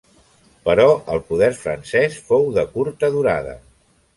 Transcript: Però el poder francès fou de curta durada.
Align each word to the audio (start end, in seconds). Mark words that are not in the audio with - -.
Però 0.69 0.85
el 1.15 1.21
poder 1.27 1.49
francès 1.65 2.17
fou 2.31 2.51
de 2.59 2.67
curta 2.75 3.15
durada. 3.19 3.55